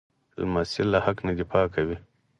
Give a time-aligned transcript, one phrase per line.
[0.39, 1.97] لمسی له حق نه دفاع کوي.